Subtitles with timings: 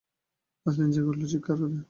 [0.65, 1.75] নাজনীন জেগে উঠল চিৎকার করে।